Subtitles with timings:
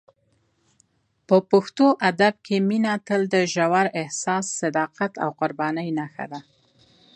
[1.27, 6.39] په پښتو ادب کې مینه تل د ژور احساس، صداقت او قربانۍ نښه ده.